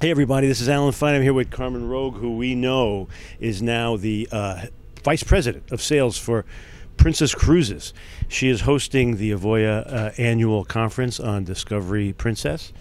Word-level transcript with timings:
Hey, 0.00 0.12
everybody, 0.12 0.46
this 0.46 0.60
is 0.60 0.68
Alan 0.68 0.92
Fine. 0.92 1.16
I'm 1.16 1.22
here 1.22 1.32
with 1.32 1.50
Carmen 1.50 1.88
Roig, 1.88 2.20
who 2.20 2.36
we 2.36 2.54
know 2.54 3.08
is 3.40 3.60
now 3.60 3.96
the 3.96 4.28
uh, 4.30 4.66
Vice 5.02 5.24
President 5.24 5.72
of 5.72 5.82
Sales 5.82 6.16
for 6.16 6.44
Princess 6.96 7.34
Cruises. 7.34 7.92
She 8.28 8.48
is 8.48 8.60
hosting 8.60 9.16
the 9.16 9.32
Avoya 9.32 9.92
uh, 9.92 10.12
annual 10.16 10.64
conference 10.64 11.18
on 11.18 11.42
Discovery 11.42 12.12
Princess. 12.12 12.72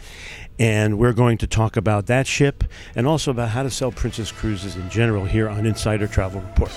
And 0.60 1.00
we're 1.00 1.12
going 1.12 1.40
to 1.40 1.48
talk 1.48 1.76
about 1.76 2.06
that 2.06 2.28
ship 2.28 2.64
and 2.94 3.08
also 3.08 3.32
about 3.32 3.50
how 3.50 3.64
to 3.64 3.72
sell 3.72 3.92
Princess 3.92 4.32
Cruises 4.32 4.76
in 4.76 4.88
general 4.92 5.26
here 5.26 5.50
on 5.50 5.66
Insider 5.66 6.06
Travel 6.06 6.42
Report. 6.42 6.72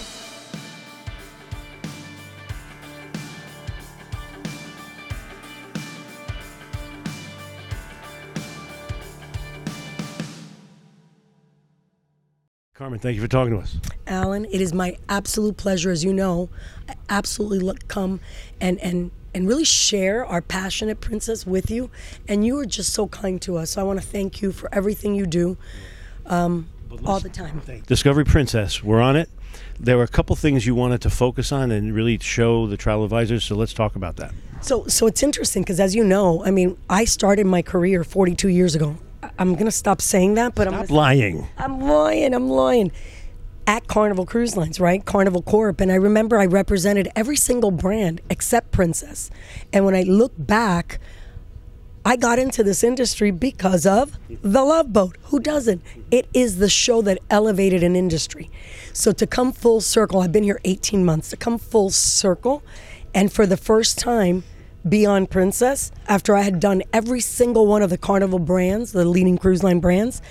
Carmen, 12.81 12.99
thank 12.99 13.15
you 13.15 13.21
for 13.21 13.29
talking 13.29 13.53
to 13.53 13.59
us. 13.59 13.77
Alan, 14.07 14.47
it 14.47 14.59
is 14.59 14.73
my 14.73 14.97
absolute 15.07 15.59
pleasure, 15.59 15.91
as 15.91 16.03
you 16.03 16.15
know, 16.15 16.49
I 16.89 16.95
absolutely 17.11 17.59
look, 17.59 17.87
come 17.89 18.21
and 18.59 18.81
and 18.81 19.11
and 19.35 19.47
really 19.47 19.67
share 19.67 20.25
our 20.25 20.41
passionate 20.41 20.99
princess 20.99 21.47
with 21.47 21.71
you. 21.71 21.91
And 22.27 22.43
you 22.43 22.59
are 22.59 22.65
just 22.65 22.95
so 22.95 23.07
kind 23.09 23.41
to 23.43 23.59
us. 23.59 23.73
So 23.73 23.83
I 23.83 23.85
want 23.85 24.01
to 24.01 24.07
thank 24.07 24.41
you 24.41 24.51
for 24.51 24.75
everything 24.75 25.15
you 25.15 25.27
do, 25.27 25.59
um, 26.25 26.71
all 27.05 27.21
the 27.21 27.29
time. 27.29 27.61
Discovery 27.87 28.25
Princess, 28.25 28.83
we're 28.83 29.03
on 29.03 29.15
it. 29.15 29.29
There 29.79 29.99
were 29.99 30.05
a 30.05 30.09
couple 30.09 30.35
things 30.35 30.67
you 30.67 30.75
wanted 30.75 31.03
to 31.03 31.11
focus 31.11 31.53
on 31.53 31.71
and 31.71 31.95
really 31.95 32.17
show 32.17 32.67
the 32.67 32.79
travel 32.79 33.05
advisors, 33.05 33.45
so 33.45 33.57
let's 33.57 33.75
talk 33.75 33.95
about 33.95 34.17
that. 34.17 34.33
So 34.63 34.87
so 34.87 35.07
it's 35.07 35.23
interesting 35.23 35.65
because, 35.65 35.81
as 35.81 35.95
you 35.95 36.03
know, 36.03 36.43
I 36.47 36.51
mean, 36.51 36.79
I 36.89 37.05
started 37.05 37.45
my 37.45 37.61
career 37.61 38.05
42 38.05 38.49
years 38.49 38.75
ago. 38.75 38.97
I'm 39.39 39.55
gonna 39.55 39.71
stop 39.71 40.01
saying 40.01 40.35
that, 40.35 40.55
but 40.55 40.67
I'm 40.67 40.75
Stop 40.75 40.89
gonna 40.89 40.99
lying. 40.99 41.49
I'm 41.59 41.81
lying. 41.81 42.35
I'm 42.35 42.49
lying. 42.49 42.93
At 43.67 43.87
Carnival 43.87 44.27
Cruise 44.27 44.57
Lines, 44.57 44.81
right? 44.81 45.05
Carnival 45.05 45.43
Corp. 45.43 45.81
And 45.81 45.93
I 45.93 45.95
remember 45.95 46.39
I 46.39 46.47
represented 46.47 47.09
every 47.15 47.37
single 47.37 47.71
brand 47.71 48.21
except 48.29 48.73
Princess. 48.73 49.31
And 49.73 49.85
when 49.85 49.95
I 49.95 50.03
look 50.03 50.33
back, 50.37 50.99
I 52.05 52.17
got 52.17 52.39
into 52.39 52.65
this 52.65 52.83
industry 52.83 53.31
because 53.31 53.85
of 53.85 54.19
The 54.29 54.65
Love 54.65 54.93
Boat. 54.93 55.19
Who 55.25 55.39
doesn't? 55.39 55.83
It 56.11 56.27
is 56.33 56.57
the 56.57 56.71
show 56.71 57.03
that 57.03 57.19
elevated 57.29 57.83
an 57.83 57.95
industry. 57.95 58.51
So 58.93 59.13
to 59.13 59.27
come 59.27 59.53
full 59.53 59.83
circle, 59.83 60.21
I've 60.21 60.33
been 60.33 60.45
here 60.45 60.61
18 60.65 61.05
months, 61.05 61.29
to 61.31 61.37
come 61.37 61.59
full 61.59 61.91
circle, 61.91 62.63
and 63.15 63.31
for 63.31 63.45
the 63.45 63.59
first 63.59 63.99
time, 63.99 64.45
Beyond 64.89 65.31
Princess, 65.31 65.93
after 66.09 66.35
I 66.35 66.41
had 66.41 66.59
done 66.59 66.83
every 66.93 67.21
single 67.21 67.67
one 67.67 67.83
of 67.83 67.91
the 67.91 67.99
Carnival 67.99 68.39
brands, 68.39 68.93
the 68.93 69.05
leading 69.05 69.37
cruise 69.37 69.63
line 69.63 69.79
brands, 69.79 70.23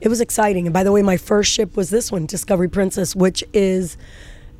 it 0.00 0.08
was 0.08 0.20
exciting. 0.20 0.66
And 0.66 0.72
by 0.72 0.82
the 0.82 0.92
way, 0.92 1.02
my 1.02 1.18
first 1.18 1.52
ship 1.52 1.76
was 1.76 1.90
this 1.90 2.10
one, 2.10 2.24
Discovery 2.24 2.68
Princess, 2.68 3.14
which 3.14 3.44
is 3.52 3.98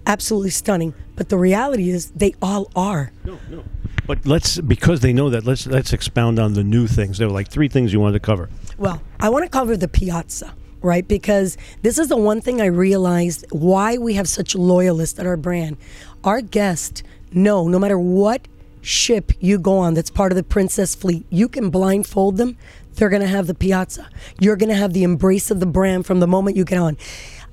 absolutely 0.06 0.50
stunning. 0.50 0.92
But 1.16 1.30
the 1.30 1.38
reality 1.38 1.88
is, 1.88 2.10
they 2.10 2.34
all 2.42 2.70
are. 2.77 3.10
No, 3.24 3.38
no. 3.48 3.64
But 4.06 4.24
let's 4.27 4.58
because 4.58 5.00
they 5.00 5.12
know 5.12 5.28
that. 5.30 5.44
Let's 5.44 5.66
let's 5.66 5.92
expound 5.92 6.38
on 6.38 6.55
the 6.55 6.64
new 6.64 6.86
things. 6.86 7.18
There 7.18 7.28
were 7.28 7.34
like 7.34 7.48
three 7.48 7.68
things 7.68 7.92
you 7.92 8.00
wanted 8.00 8.14
to 8.14 8.20
cover. 8.20 8.48
Well, 8.78 9.02
I 9.20 9.28
want 9.28 9.44
to 9.44 9.50
cover 9.50 9.77
the 9.77 9.88
piazza, 9.88 10.55
right? 10.80 11.06
Because 11.06 11.58
this 11.83 11.98
is 11.98 12.08
the 12.08 12.16
one 12.16 12.40
thing 12.40 12.62
I 12.62 12.66
realized 12.66 13.44
why 13.50 13.98
we 13.98 14.14
have 14.14 14.27
such 14.27 14.55
loyalists 14.55 15.18
at 15.18 15.27
our 15.27 15.36
brand. 15.36 15.77
Our 16.24 16.40
guests 16.40 17.02
know 17.33 17.68
no 17.68 17.78
matter 17.78 17.98
what 17.98 18.48
ship 18.89 19.33
you 19.39 19.58
go 19.58 19.78
on 19.78 19.94
that's 19.94 20.11
part 20.11 20.33
of 20.33 20.36
the 20.36 20.42
Princess 20.42 20.94
fleet, 20.94 21.27
you 21.31 21.48
can 21.48 21.70
blindfold 21.70 22.36
them. 22.36 22.56
They're 22.95 23.08
going 23.08 23.22
to 23.22 23.28
have 23.28 23.47
the 23.47 23.55
piazza. 23.55 24.08
You're 24.41 24.56
going 24.56 24.70
to 24.70 24.75
have 24.75 24.92
the 24.92 25.05
embrace 25.05 25.50
of 25.50 25.61
the 25.61 25.67
brand 25.67 26.06
from 26.06 26.20
the 26.20 26.27
moment 26.27 26.56
you 26.56 26.64
get 26.64 26.78
on. 26.78 26.97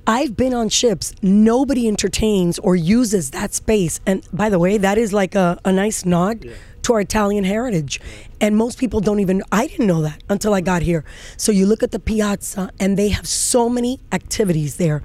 I've 0.06 0.36
been 0.36 0.54
on 0.54 0.68
ships. 0.68 1.12
Nobody 1.22 1.86
entertains 1.88 2.58
or 2.60 2.74
uses 2.74 3.30
that 3.32 3.52
space. 3.52 4.00
And 4.06 4.26
by 4.32 4.48
the 4.48 4.58
way, 4.58 4.78
that 4.78 4.98
is 4.98 5.12
like 5.12 5.34
a, 5.34 5.58
a 5.64 5.72
nice 5.72 6.04
nod 6.04 6.48
to 6.82 6.92
our 6.94 7.00
Italian 7.00 7.44
heritage. 7.44 8.00
And 8.40 8.56
most 8.56 8.78
people 8.78 9.00
don't 9.00 9.20
even, 9.20 9.42
I 9.50 9.66
didn't 9.66 9.88
know 9.88 10.02
that 10.02 10.22
until 10.28 10.54
I 10.54 10.60
got 10.60 10.82
here. 10.82 11.04
So 11.36 11.52
you 11.52 11.66
look 11.66 11.82
at 11.82 11.90
the 11.90 11.98
piazza, 11.98 12.70
and 12.78 12.96
they 12.96 13.08
have 13.08 13.26
so 13.26 13.68
many 13.68 13.98
activities 14.12 14.76
there. 14.76 15.02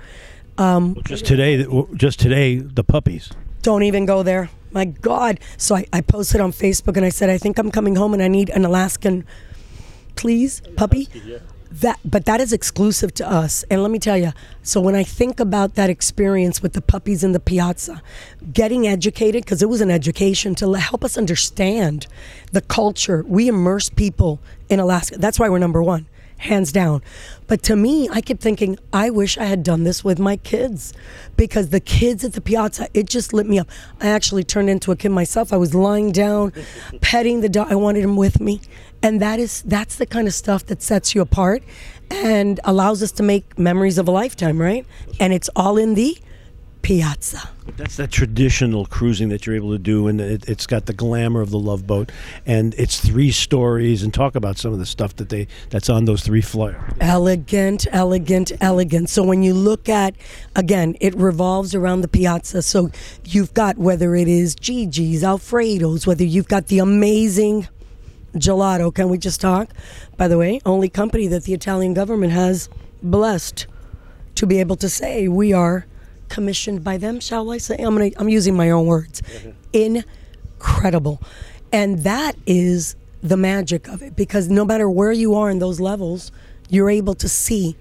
Um, 0.58 0.96
just 1.06 1.26
today, 1.26 1.66
just 1.96 2.20
today, 2.20 2.58
the 2.58 2.84
puppies. 2.84 3.32
Don't 3.64 3.84
even 3.84 4.06
go 4.06 4.22
there. 4.22 4.50
My 4.72 4.86
God. 4.86 5.40
So 5.58 5.76
I, 5.76 5.86
I 5.92 6.02
posted 6.02 6.42
on 6.42 6.52
Facebook 6.52 6.96
and 6.98 7.06
I 7.06 7.10
said, 7.10 7.30
I 7.30 7.38
think 7.38 7.58
I'm 7.58 7.72
coming 7.72 7.96
home 7.96 8.14
and 8.14 8.24
I 8.24 8.28
need 8.28 8.50
an 8.50 8.66
Alaskan, 8.66 9.26
please, 10.16 10.62
puppy. 10.76 11.08
That, 11.74 12.00
but 12.04 12.26
that 12.26 12.42
is 12.42 12.52
exclusive 12.52 13.14
to 13.14 13.30
us. 13.30 13.64
And 13.70 13.82
let 13.82 13.92
me 13.92 14.00
tell 14.00 14.18
you, 14.18 14.34
so 14.62 14.82
when 14.82 14.94
I 14.94 15.04
think 15.04 15.40
about 15.40 15.76
that 15.76 15.90
experience 15.90 16.62
with 16.62 16.74
the 16.74 16.82
puppies 16.82 17.24
in 17.24 17.32
the 17.32 17.40
piazza, 17.40 18.02
getting 18.52 18.88
educated, 18.88 19.46
because 19.46 19.62
it 19.64 19.70
was 19.70 19.80
an 19.80 19.90
education 19.90 20.54
to 20.56 20.74
help 20.74 21.06
us 21.06 21.18
understand 21.18 22.08
the 22.52 22.60
culture, 22.60 23.24
we 23.26 23.48
immerse 23.48 23.90
people 23.90 24.42
in 24.68 24.82
Alaska. 24.82 25.18
That's 25.18 25.40
why 25.40 25.48
we're 25.48 25.60
number 25.60 25.82
one, 25.82 26.08
hands 26.42 26.72
down. 26.72 27.02
But 27.48 27.64
to 27.64 27.76
me, 27.76 28.10
I 28.10 28.22
kept 28.22 28.42
thinking, 28.42 28.78
I 28.92 29.10
wish 29.10 29.38
I 29.38 29.46
had 29.46 29.64
done 29.64 29.84
this 29.84 30.04
with 30.04 30.20
my 30.20 30.38
kids 30.38 30.94
because 31.38 31.70
the 31.70 31.80
kids 31.80 32.24
at 32.24 32.34
the 32.34 32.42
piazza, 32.42 32.88
it 32.94 33.08
just 33.08 33.34
lit 33.34 33.48
me 33.48 33.60
up. 33.60 33.70
I 34.00 34.08
actually 34.08 34.44
turned 34.44 34.70
into 34.70 34.92
a 34.92 34.96
kid 34.96 35.10
myself. 35.10 35.54
I 35.54 35.58
was 35.58 35.76
lying 35.76 36.12
down, 36.12 36.54
petting 37.02 37.42
the 37.42 37.50
dog. 37.50 37.72
I 37.72 37.76
wanted 37.76 38.04
him 38.04 38.16
with 38.16 38.40
me. 38.40 38.62
And 39.04 39.22
that 39.22 39.40
is 39.40 39.62
that's 39.64 39.96
the 39.96 40.06
kind 40.06 40.28
of 40.28 40.34
stuff 40.34 40.66
that 40.68 40.82
sets 40.82 41.16
you 41.16 41.22
apart 41.22 41.64
and 42.10 42.60
allows 42.64 43.02
us 43.02 43.12
to 43.14 43.24
make 43.24 43.58
memories 43.58 43.98
of 43.98 44.08
a 44.08 44.12
lifetime, 44.12 44.60
right? 44.60 44.86
And 45.20 45.34
it's 45.34 45.50
all 45.56 45.78
in 45.78 45.96
the 45.96 46.18
piazza. 46.82 47.50
That's 47.78 47.96
that 47.98 48.12
traditional 48.12 48.86
cruising 48.86 49.30
that 49.30 49.46
you're 49.46 49.56
able 49.56 49.72
to 49.72 49.78
do, 49.80 50.08
and 50.08 50.20
it, 50.20 50.48
it's 50.48 50.68
got 50.68 50.86
the 50.86 50.94
glamour 50.94 51.42
of 51.42 51.52
the 51.52 51.60
Love 51.60 51.88
Boat, 51.88 52.12
and 52.46 52.74
it's 52.76 53.00
three 53.00 53.32
stories. 53.32 54.04
And 54.04 54.14
talk 54.14 54.36
about 54.36 54.58
some 54.58 54.74
of 54.74 54.80
the 54.80 54.86
stuff 54.86 55.16
that 55.18 55.30
they 55.30 55.48
that's 55.70 55.90
on 55.90 56.06
those 56.06 56.24
three 56.24 56.42
flyers. 56.42 56.82
Elegant, 57.00 57.88
elegant, 57.92 58.52
elegant. 58.62 59.10
So 59.10 59.24
when 59.24 59.44
you 59.44 59.54
look 59.54 59.88
at, 59.88 60.16
again, 60.56 60.96
it 61.00 61.16
revolves 61.16 61.74
around 61.74 62.02
the 62.02 62.08
piazza. 62.08 62.62
So 62.62 62.92
you've 63.26 63.54
got 63.54 63.78
whether 63.78 64.16
it 64.16 64.28
is 64.28 64.56
Gigi's, 64.56 65.24
Alfredo's, 65.24 66.06
whether 66.06 66.24
you've 66.24 66.48
got 66.48 66.68
the 66.68 66.80
amazing 66.80 67.68
gelato. 68.36 68.94
Can 68.94 69.10
we 69.10 69.18
just 69.18 69.42
talk? 69.42 69.70
By 70.18 70.28
the 70.28 70.38
way, 70.38 70.62
only 70.66 70.90
company 70.90 71.28
that 71.28 71.44
the 71.44 71.54
Italian 71.54 71.94
government 71.94 72.34
has 72.34 72.70
blessed 73.04 73.68
to 74.36 74.48
be 74.48 74.60
able 74.60 74.76
to 74.78 74.90
say 74.90 75.28
we 75.28 75.54
are 75.54 75.86
commissioned 76.32 76.84
by 76.84 76.98
them. 76.98 77.20
Shall 77.20 77.52
I 77.52 77.60
say? 77.60 77.76
I'm 77.76 77.96
gonna. 77.96 78.10
I'm 78.18 78.30
using 78.30 78.56
my 78.56 78.72
own 78.72 78.88
words. 78.88 79.22
Mm-hmm. 79.22 80.00
Incredible, 80.60 81.22
and 81.72 82.00
that 82.00 82.36
is 82.48 82.96
the 83.22 83.38
magic 83.38 83.88
of 83.88 84.02
it 84.02 84.16
because 84.16 84.50
no 84.50 84.66
matter 84.66 84.90
where 84.90 85.12
you 85.12 85.36
are 85.36 85.52
in 85.52 85.60
those 85.60 85.80
levels, 85.80 86.32
you're 86.70 86.90
able 86.90 87.14
to 87.16 87.30
see 87.30 87.76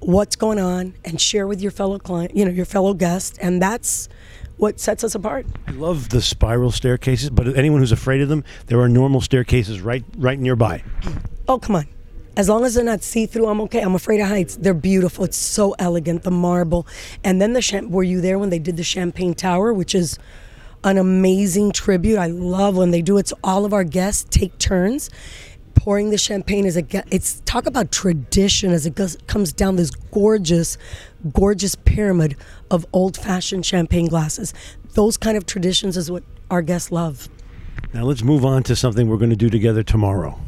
what's 0.00 0.36
going 0.36 0.58
on 0.58 0.94
and 1.04 1.20
share 1.20 1.46
with 1.46 1.60
your 1.60 1.72
fellow 1.72 1.98
client, 1.98 2.34
you 2.34 2.44
know, 2.44 2.50
your 2.50 2.64
fellow 2.64 2.94
guest, 2.94 3.36
and 3.42 3.60
that's 3.60 4.08
what 4.56 4.80
sets 4.80 5.04
us 5.04 5.14
apart. 5.14 5.46
I 5.66 5.72
love 5.72 6.08
the 6.08 6.22
spiral 6.22 6.70
staircases, 6.70 7.30
but 7.30 7.56
anyone 7.56 7.80
who's 7.80 7.92
afraid 7.92 8.20
of 8.20 8.28
them, 8.28 8.44
there 8.66 8.80
are 8.80 8.88
normal 8.88 9.20
staircases 9.20 9.80
right 9.80 10.04
right 10.16 10.38
nearby. 10.38 10.82
Oh, 11.48 11.58
come 11.58 11.76
on. 11.76 11.88
As 12.38 12.48
long 12.48 12.64
as 12.64 12.74
they're 12.74 12.84
not 12.84 13.02
see 13.02 13.26
through, 13.26 13.48
I'm 13.48 13.60
okay. 13.62 13.80
I'm 13.80 13.96
afraid 13.96 14.20
of 14.20 14.28
heights. 14.28 14.54
They're 14.54 14.72
beautiful. 14.72 15.24
It's 15.24 15.36
so 15.36 15.74
elegant, 15.80 16.22
the 16.22 16.30
marble. 16.30 16.86
And 17.24 17.42
then 17.42 17.52
the 17.52 17.60
champ. 17.60 17.90
Were 17.90 18.04
you 18.04 18.20
there 18.20 18.38
when 18.38 18.50
they 18.50 18.60
did 18.60 18.76
the 18.76 18.84
Champagne 18.84 19.34
Tower, 19.34 19.74
which 19.74 19.92
is 19.92 20.20
an 20.84 20.98
amazing 20.98 21.72
tribute? 21.72 22.16
I 22.16 22.28
love 22.28 22.76
when 22.76 22.92
they 22.92 23.02
do 23.02 23.18
it. 23.18 23.26
So 23.26 23.36
all 23.42 23.64
of 23.64 23.72
our 23.72 23.82
guests 23.82 24.24
take 24.30 24.56
turns 24.58 25.10
pouring 25.74 26.10
the 26.10 26.18
champagne 26.18 26.66
it 26.66 26.88
get, 26.88 27.06
it's 27.10 27.40
talk 27.44 27.66
about 27.66 27.90
tradition 27.92 28.72
as 28.72 28.84
it 28.84 28.94
goes, 28.94 29.16
comes 29.28 29.52
down 29.52 29.76
this 29.76 29.90
gorgeous 29.90 30.76
gorgeous 31.32 31.76
pyramid 31.76 32.36
of 32.68 32.84
old-fashioned 32.92 33.64
champagne 33.64 34.06
glasses 34.06 34.52
those 34.94 35.16
kind 35.16 35.36
of 35.36 35.46
traditions 35.46 35.96
is 35.96 36.10
what 36.10 36.24
our 36.50 36.62
guests 36.62 36.90
love 36.90 37.28
Now 37.94 38.02
let's 38.02 38.24
move 38.24 38.44
on 38.44 38.64
to 38.64 38.74
something 38.74 39.08
we're 39.08 39.18
going 39.18 39.30
to 39.30 39.36
do 39.36 39.48
together 39.48 39.84
tomorrow. 39.84 40.40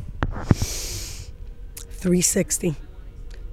360 2.00 2.74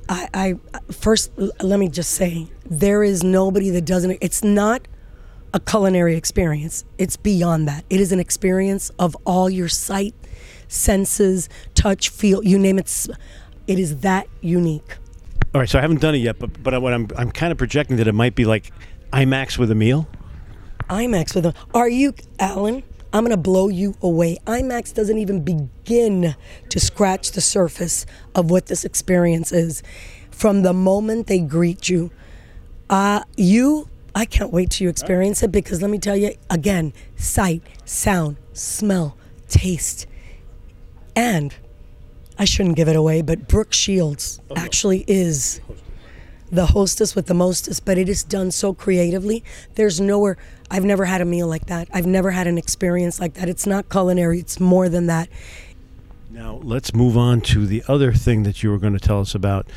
I, 0.10 0.28
I 0.34 0.54
first 0.92 1.32
let 1.38 1.80
me 1.80 1.90
just 1.90 2.12
say 2.12 2.48
there 2.66 3.04
is 3.04 3.24
nobody 3.24 3.70
that 3.72 3.86
doesn't 3.86 4.18
it's 4.22 4.44
not 4.44 4.88
a 5.54 5.60
culinary 5.60 6.16
experience 6.16 6.86
it's 6.98 7.18
beyond 7.18 7.68
that 7.68 7.84
it 7.90 8.00
is 8.00 8.12
an 8.12 8.20
experience 8.20 8.90
of 9.00 9.16
all 9.26 9.50
your 9.50 9.68
sight 9.68 10.16
senses 10.70 11.50
touch 11.76 12.10
feel 12.10 12.44
you 12.44 12.58
name 12.58 12.80
it 12.80 13.08
it 13.68 13.80
is 13.80 14.00
that 14.00 14.28
unique 14.42 14.98
All 15.54 15.62
right, 15.62 15.70
so 15.70 15.80
I 15.80 15.82
haven't 15.82 16.02
done 16.02 16.16
it 16.16 16.20
yet, 16.20 16.40
but 16.40 16.62
but 16.62 16.82
what 16.82 16.94
I'm 16.94 17.08
I'm 17.18 17.32
kind 17.32 17.52
of 17.52 17.58
projecting 17.58 17.98
that 17.98 18.08
it 18.08 18.14
might 18.14 18.36
be 18.36 18.46
like 18.46 18.72
IMAX 19.12 19.58
with 19.58 19.72
a 19.72 19.76
meal. 19.76 20.08
IMAX 20.90 21.34
with 21.36 21.46
a. 21.46 21.54
Are 21.74 21.90
you, 21.90 22.14
Alan? 22.40 22.84
I'm 23.14 23.24
going 23.24 23.32
to 23.32 23.38
blow 23.38 23.70
you 23.70 23.96
away. 24.02 24.38
IMAX 24.46 24.94
doesn't 24.94 25.18
even 25.18 25.44
begin 25.44 26.36
to 26.70 26.80
scratch 26.80 27.32
the 27.32 27.42
surface 27.42 28.06
of 28.36 28.52
what 28.52 28.68
this 28.68 28.84
experience 28.84 29.52
is. 29.52 29.82
From 30.32 30.62
the 30.62 30.74
moment 30.74 31.28
they 31.28 31.40
greet 31.40 31.90
you, 31.90 32.12
uh, 32.90 33.24
you, 33.36 33.90
I 34.14 34.26
can't 34.26 34.52
wait 34.52 34.72
till 34.72 34.86
you 34.86 34.90
experience 34.90 35.42
it 35.44 35.52
because 35.52 35.82
let 35.82 35.92
me 35.92 36.00
tell 36.00 36.16
you 36.16 36.36
again 36.50 36.94
sight, 37.16 37.62
sound, 37.86 38.38
smell, 38.54 39.18
taste, 39.48 40.06
and 41.16 41.56
I 42.40 42.46
shouldn't 42.46 42.76
give 42.76 42.88
it 42.88 42.96
away, 42.96 43.22
but 43.22 43.48
Brooke 43.48 43.74
Shields 43.74 44.40
actually 44.56 45.04
is 45.08 45.60
the 46.52 46.68
hostess 46.68 47.16
with 47.16 47.26
the 47.26 47.34
mostest, 47.34 47.84
but 47.84 47.98
it 47.98 48.08
is 48.08 48.24
done 48.24 48.52
so 48.52 48.74
creatively. 48.74 49.44
There's 49.76 50.00
nowhere, 50.00 50.38
I've 50.70 50.86
never 50.86 51.06
had 51.06 51.22
a 51.22 51.26
meal 51.26 51.48
like 51.48 51.68
that. 51.68 51.88
I've 51.94 52.06
never 52.06 52.32
had 52.32 52.48
an 52.48 52.58
experience 52.58 53.20
like 53.20 53.36
that. 53.36 53.50
It's 53.50 53.66
not 53.66 53.90
culinary, 53.90 54.40
it's 54.40 54.60
more 54.60 54.90
than 54.90 55.08
that. 55.08 55.30
Now, 56.30 56.60
let's 56.64 56.94
move 56.94 57.18
on 57.18 57.42
to 57.42 57.66
the 57.66 57.84
other 57.88 58.14
thing 58.14 58.44
that 58.44 58.62
you 58.62 58.70
were 58.70 58.78
going 58.78 58.94
to 58.94 59.00
tell 59.00 59.22
us 59.22 59.34
about 59.34 59.68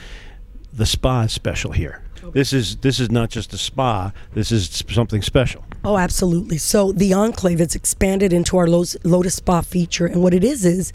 the 0.72 0.86
spa 0.86 1.26
special 1.26 1.72
here. 1.72 2.02
This 2.32 2.52
is 2.52 2.76
this 2.76 3.00
is 3.00 3.10
not 3.10 3.30
just 3.30 3.52
a 3.54 3.58
spa. 3.58 4.12
This 4.34 4.52
is 4.52 4.84
something 4.90 5.22
special. 5.22 5.64
Oh, 5.84 5.96
absolutely. 5.96 6.58
So 6.58 6.92
the 6.92 7.14
Enclave 7.14 7.60
it's 7.60 7.74
expanded 7.74 8.32
into 8.32 8.56
our 8.56 8.66
Lotus 8.66 8.96
Lotus 9.04 9.36
Spa 9.36 9.62
feature, 9.62 10.06
and 10.06 10.22
what 10.22 10.34
it 10.34 10.44
is 10.44 10.64
is 10.64 10.92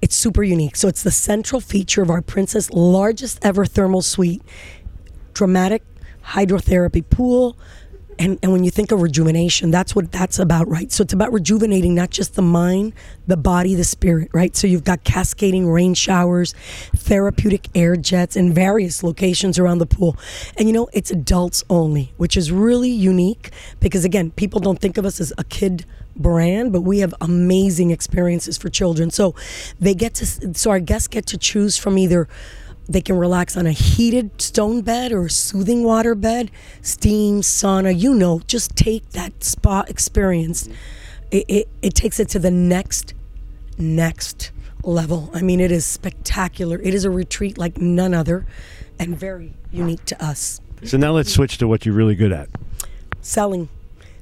it's 0.00 0.14
super 0.14 0.42
unique. 0.42 0.76
So 0.76 0.88
it's 0.88 1.02
the 1.02 1.10
central 1.10 1.60
feature 1.60 2.02
of 2.02 2.10
our 2.10 2.22
Princess 2.22 2.70
largest 2.70 3.38
ever 3.42 3.64
thermal 3.64 4.02
suite, 4.02 4.42
dramatic 5.34 5.82
hydrotherapy 6.26 7.08
pool. 7.08 7.56
And, 8.18 8.38
and 8.42 8.52
when 8.52 8.62
you 8.62 8.70
think 8.70 8.92
of 8.92 9.00
rejuvenation, 9.00 9.70
that's 9.70 9.94
what 9.94 10.12
that's 10.12 10.38
about, 10.38 10.68
right? 10.68 10.92
So 10.92 11.02
it's 11.02 11.12
about 11.12 11.32
rejuvenating 11.32 11.94
not 11.94 12.10
just 12.10 12.34
the 12.34 12.42
mind, 12.42 12.92
the 13.26 13.36
body, 13.36 13.74
the 13.74 13.84
spirit, 13.84 14.28
right? 14.32 14.54
So 14.54 14.66
you've 14.66 14.84
got 14.84 15.04
cascading 15.04 15.68
rain 15.68 15.94
showers, 15.94 16.54
therapeutic 16.94 17.68
air 17.74 17.96
jets 17.96 18.36
in 18.36 18.52
various 18.52 19.02
locations 19.02 19.58
around 19.58 19.78
the 19.78 19.86
pool. 19.86 20.16
And 20.56 20.68
you 20.68 20.72
know, 20.74 20.88
it's 20.92 21.10
adults 21.10 21.64
only, 21.70 22.12
which 22.16 22.36
is 22.36 22.52
really 22.52 22.90
unique 22.90 23.50
because, 23.80 24.04
again, 24.04 24.30
people 24.32 24.60
don't 24.60 24.78
think 24.78 24.98
of 24.98 25.06
us 25.06 25.20
as 25.20 25.32
a 25.38 25.44
kid 25.44 25.86
brand, 26.14 26.72
but 26.72 26.82
we 26.82 26.98
have 26.98 27.14
amazing 27.20 27.90
experiences 27.90 28.58
for 28.58 28.68
children. 28.68 29.10
So 29.10 29.34
they 29.80 29.94
get 29.94 30.14
to, 30.14 30.54
so 30.54 30.70
our 30.70 30.80
guests 30.80 31.08
get 31.08 31.26
to 31.26 31.38
choose 31.38 31.78
from 31.78 31.98
either 31.98 32.28
they 32.88 33.00
can 33.00 33.16
relax 33.16 33.56
on 33.56 33.66
a 33.66 33.72
heated 33.72 34.40
stone 34.40 34.82
bed 34.82 35.12
or 35.12 35.26
a 35.26 35.30
soothing 35.30 35.84
water 35.84 36.14
bed, 36.14 36.50
steam, 36.80 37.40
sauna, 37.40 37.98
you 37.98 38.14
know, 38.14 38.40
just 38.46 38.76
take 38.76 39.10
that 39.10 39.44
spa 39.44 39.84
experience. 39.88 40.68
It, 41.30 41.44
it, 41.48 41.68
it 41.80 41.94
takes 41.94 42.20
it 42.20 42.28
to 42.30 42.38
the 42.38 42.50
next, 42.50 43.14
next 43.78 44.50
level. 44.82 45.30
I 45.32 45.42
mean, 45.42 45.60
it 45.60 45.72
is 45.72 45.84
spectacular. 45.84 46.80
It 46.80 46.94
is 46.94 47.04
a 47.04 47.10
retreat 47.10 47.56
like 47.56 47.78
none 47.78 48.14
other 48.14 48.46
and 48.98 49.16
very 49.16 49.54
unique 49.70 50.04
to 50.06 50.24
us. 50.24 50.60
So 50.84 50.96
now 50.96 51.12
let's 51.12 51.32
switch 51.32 51.58
to 51.58 51.68
what 51.68 51.86
you're 51.86 51.94
really 51.94 52.16
good 52.16 52.32
at. 52.32 52.48
Selling. 53.20 53.68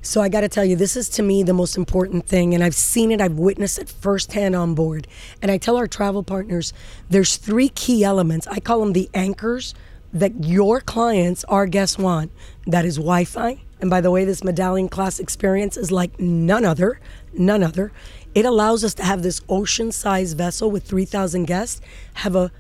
So 0.02 0.23
I 0.23 0.31
got 0.31 0.41
to 0.41 0.49
tell 0.49 0.64
you, 0.64 0.76
this 0.76 0.97
is 0.97 1.11
to 1.11 1.23
me 1.23 1.43
the 1.43 1.52
most 1.52 1.76
important 1.76 2.26
thing, 2.26 2.55
and 2.55 2.64
I've 2.64 2.75
seen 2.75 3.12
it, 3.12 3.20
I've 3.20 3.35
witnessed 3.35 3.79
it 3.79 3.88
firsthand 3.88 4.56
on 4.56 4.75
board. 4.75 5.06
And 5.43 5.50
I 5.50 5.58
tell 5.58 5.76
our 5.76 5.87
travel 5.87 6.23
partners, 6.23 6.73
there's 7.11 7.37
three 7.37 7.69
key 7.69 8.02
elements. 8.02 8.47
I 8.47 8.61
call 8.61 8.81
them 8.81 8.94
the 8.94 9.11
anchors 9.12 9.75
that 10.12 10.44
your 10.44 10.81
clients, 10.81 11.44
our 11.44 11.67
guests, 11.67 11.99
want. 11.99 12.32
That 12.67 12.87
is 12.87 12.97
Wi-Fi, 12.97 13.61
and 13.81 13.91
by 13.91 14.00
the 14.00 14.11
way, 14.11 14.25
this 14.25 14.43
medallion 14.43 14.88
class 14.88 15.19
experience 15.19 15.76
is 15.76 15.93
like 15.93 16.19
none 16.19 16.64
other, 16.64 16.99
none 17.35 17.62
other. 17.62 17.93
It 18.35 18.46
allows 18.46 18.85
us 18.85 18.94
to 18.94 19.05
have 19.05 19.23
this 19.23 19.43
ocean-sized 19.49 20.37
vessel 20.37 20.70
with 20.70 20.85
3,000 20.85 21.44
guests 21.44 21.81
have 22.14 22.35
a 22.35 22.50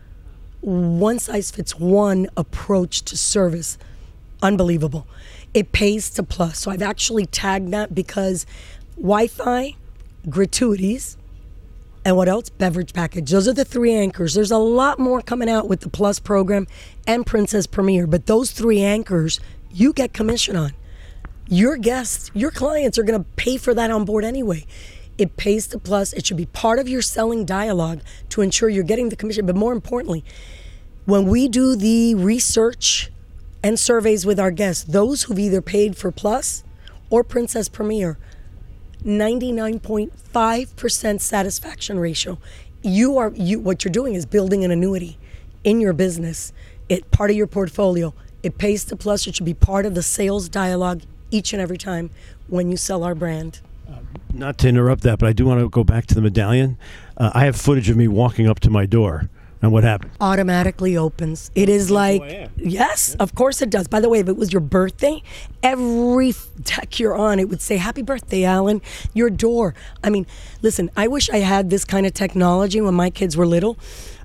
one 0.60 1.18
size 1.18 1.50
fits 1.50 1.78
one 1.78 2.28
approach 2.36 3.00
to 3.02 3.16
service. 3.16 3.78
Unbelievable 4.42 5.06
it 5.54 5.72
pays 5.72 6.10
to 6.10 6.22
plus. 6.22 6.58
So 6.58 6.70
I've 6.70 6.82
actually 6.82 7.26
tagged 7.26 7.70
that 7.72 7.94
because 7.94 8.46
Wi 8.96 9.26
Fi, 9.26 9.76
gratuities, 10.28 11.16
and 12.04 12.16
what 12.16 12.28
else? 12.28 12.48
Beverage 12.48 12.94
package. 12.94 13.30
Those 13.30 13.46
are 13.46 13.52
the 13.52 13.64
three 13.64 13.92
anchors. 13.92 14.34
There's 14.34 14.50
a 14.50 14.58
lot 14.58 14.98
more 14.98 15.20
coming 15.20 15.50
out 15.50 15.68
with 15.68 15.80
the 15.80 15.90
Plus 15.90 16.18
program 16.18 16.66
and 17.06 17.26
Princess 17.26 17.66
Premier, 17.66 18.06
but 18.06 18.26
those 18.26 18.52
three 18.52 18.80
anchors 18.80 19.38
you 19.70 19.92
get 19.92 20.12
commission 20.12 20.56
on. 20.56 20.72
Your 21.46 21.76
guests, 21.76 22.30
your 22.32 22.50
clients 22.50 22.96
are 22.96 23.02
going 23.02 23.22
to 23.22 23.28
pay 23.36 23.56
for 23.56 23.74
that 23.74 23.90
on 23.90 24.04
board 24.04 24.24
anyway. 24.24 24.66
It 25.18 25.36
pays 25.36 25.66
to 25.68 25.78
plus. 25.78 26.14
It 26.14 26.24
should 26.24 26.38
be 26.38 26.46
part 26.46 26.78
of 26.78 26.88
your 26.88 27.02
selling 27.02 27.44
dialogue 27.44 28.00
to 28.30 28.40
ensure 28.40 28.70
you're 28.70 28.84
getting 28.84 29.10
the 29.10 29.16
commission. 29.16 29.44
But 29.44 29.56
more 29.56 29.72
importantly, 29.72 30.24
when 31.04 31.26
we 31.26 31.48
do 31.48 31.76
the 31.76 32.14
research 32.14 33.10
and 33.62 33.78
surveys 33.78 34.26
with 34.26 34.40
our 34.40 34.50
guests, 34.50 34.84
those 34.84 35.24
who've 35.24 35.38
either 35.38 35.60
paid 35.62 35.96
for 35.96 36.10
Plus 36.10 36.64
or 37.10 37.22
Princess 37.22 37.68
Premier, 37.68 38.16
99.5% 39.04 41.20
satisfaction 41.20 41.98
ratio. 41.98 42.38
You 42.82 43.18
are 43.18 43.30
you 43.34 43.58
what 43.58 43.84
you're 43.84 43.92
doing 43.92 44.14
is 44.14 44.24
building 44.24 44.64
an 44.64 44.70
annuity 44.70 45.18
in 45.64 45.80
your 45.80 45.92
business. 45.92 46.54
It 46.88 47.10
part 47.10 47.28
of 47.30 47.36
your 47.36 47.46
portfolio. 47.46 48.14
It 48.42 48.56
pays 48.56 48.86
to 48.86 48.96
plus. 48.96 49.26
It 49.26 49.36
should 49.36 49.44
be 49.44 49.52
part 49.52 49.84
of 49.84 49.94
the 49.94 50.02
sales 50.02 50.48
dialogue 50.48 51.02
each 51.30 51.52
and 51.52 51.60
every 51.60 51.76
time 51.76 52.08
when 52.48 52.70
you 52.70 52.78
sell 52.78 53.04
our 53.04 53.14
brand. 53.14 53.60
Not 54.32 54.58
to 54.58 54.68
interrupt 54.68 55.02
that, 55.02 55.18
but 55.18 55.28
I 55.28 55.32
do 55.32 55.44
want 55.44 55.58
to 55.60 55.68
go 55.68 55.82
back 55.84 56.06
to 56.06 56.14
the 56.14 56.22
medallion. 56.22 56.78
Uh, 57.16 57.30
I 57.34 57.44
have 57.44 57.56
footage 57.56 57.90
of 57.90 57.96
me 57.96 58.06
walking 58.08 58.48
up 58.48 58.60
to 58.60 58.70
my 58.70 58.86
door 58.86 59.28
and 59.62 59.72
what 59.72 59.84
happens? 59.84 60.14
Automatically 60.20 60.96
opens. 60.96 61.50
It 61.54 61.68
is 61.68 61.90
oh, 61.90 61.94
like, 61.94 62.50
yes, 62.56 63.14
of 63.16 63.34
course 63.34 63.60
it 63.60 63.68
does. 63.68 63.88
By 63.88 64.00
the 64.00 64.08
way, 64.08 64.20
if 64.20 64.28
it 64.28 64.36
was 64.36 64.52
your 64.52 64.60
birthday, 64.60 65.22
every 65.62 66.32
deck 66.62 66.98
you're 66.98 67.14
on, 67.14 67.38
it 67.38 67.48
would 67.48 67.60
say, 67.60 67.76
Happy 67.76 68.02
birthday, 68.02 68.44
Alan, 68.44 68.80
your 69.12 69.28
door. 69.28 69.74
I 70.02 70.08
mean, 70.10 70.26
listen, 70.62 70.90
I 70.96 71.08
wish 71.08 71.28
I 71.28 71.38
had 71.38 71.68
this 71.68 71.84
kind 71.84 72.06
of 72.06 72.14
technology 72.14 72.80
when 72.80 72.94
my 72.94 73.10
kids 73.10 73.36
were 73.36 73.46
little. 73.46 73.78